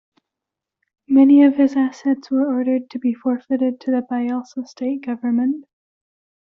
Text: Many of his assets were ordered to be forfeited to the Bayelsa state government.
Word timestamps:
Many 1.07 1.43
of 1.43 1.57
his 1.57 1.75
assets 1.77 2.31
were 2.31 2.51
ordered 2.51 2.89
to 2.89 2.97
be 2.97 3.13
forfeited 3.13 3.79
to 3.81 3.91
the 3.91 4.01
Bayelsa 4.01 4.65
state 4.65 5.05
government. 5.05 5.65